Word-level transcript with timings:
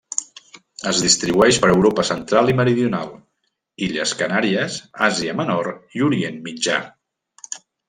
Es 0.91 1.01
distribueix 1.01 1.59
per 1.65 1.69
Europa 1.73 2.05
central 2.09 2.49
i 2.53 2.55
meridional, 2.61 3.13
Illes 3.89 4.15
Canàries, 4.23 4.81
Àsia 5.11 5.39
Menor 5.43 5.71
i 6.01 6.05
Orient 6.11 6.43
Mitjà. 6.49 6.83